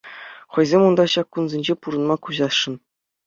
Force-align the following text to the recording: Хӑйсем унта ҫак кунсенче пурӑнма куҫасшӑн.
Хӑйсем 0.55 0.81
унта 0.87 1.05
ҫак 1.11 1.27
кунсенче 1.37 1.73
пурӑнма 1.83 2.15
куҫасшӑн. 2.25 2.75